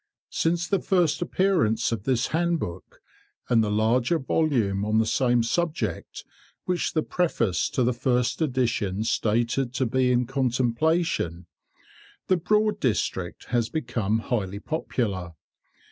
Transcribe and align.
Since 0.31 0.67
the 0.67 0.79
first 0.79 1.21
appearance 1.21 1.91
of 1.91 2.05
this 2.05 2.29
Handbook, 2.29 2.99
and 3.49 3.63
the 3.63 3.69
larger 3.69 4.17
volume 4.17 4.83
on 4.83 4.97
the 4.97 5.05
same 5.05 5.43
subject, 5.43 6.25
which 6.65 6.93
the 6.93 7.03
preface 7.03 7.69
to 7.69 7.83
the 7.83 7.93
first 7.93 8.41
edition 8.41 9.03
stated 9.03 9.75
to 9.75 9.85
be 9.85 10.11
in 10.11 10.25
contemplation, 10.25 11.45
the 12.29 12.37
Broad 12.37 12.79
District 12.79 13.45
has 13.49 13.69
become 13.69 14.17
highly 14.17 14.57
popular. 14.59 15.33